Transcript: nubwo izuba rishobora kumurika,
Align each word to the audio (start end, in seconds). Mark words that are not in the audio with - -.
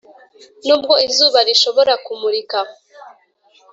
nubwo 0.65 0.93
izuba 1.07 1.39
rishobora 1.47 1.93
kumurika, 2.05 2.59